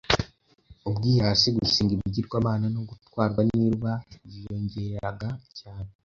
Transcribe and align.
Ubwirasi, 0.87 1.47
gusenga 1.57 1.91
ibigirwamana 1.97 2.65
no 2.75 2.81
gutwarwa 2.89 3.41
n’iruba 3.47 3.93
byiyongeraga 4.25 5.29
cyane 5.59 5.89